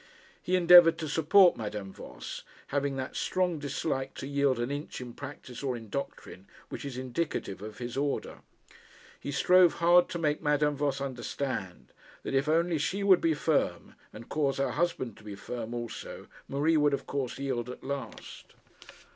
[0.41, 5.13] He endeavoured to support Madame Voss, having that strong dislike to yield an inch in
[5.13, 8.39] practice or in doctrine, which is indicative of his order.
[9.19, 11.93] He strove hard to make Madame Voss understand
[12.23, 16.25] that if only she would be firm and cause her husband to be firm also,
[16.47, 18.55] Marie would, of course, yield at last.